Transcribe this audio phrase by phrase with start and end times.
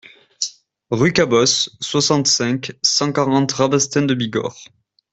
[0.89, 4.57] Rue Cabos, soixante-cinq, cent quarante Rabastens-de-Bigorre